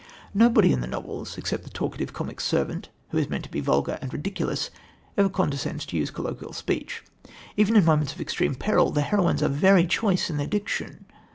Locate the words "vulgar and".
3.59-4.11